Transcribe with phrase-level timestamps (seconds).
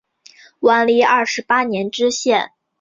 [0.61, 2.53] 万历二十八年知县。